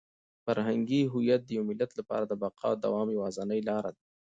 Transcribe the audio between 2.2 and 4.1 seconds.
د بقا او د دوام یوازینۍ لاره ده.